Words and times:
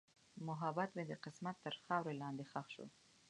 محبت 0.47 0.89
مې 0.95 1.03
د 1.07 1.13
قسمت 1.23 1.55
تر 1.65 1.73
خاورو 1.85 2.19
لاندې 2.21 2.43
ښخ 2.51 2.65
شو. 2.73 2.85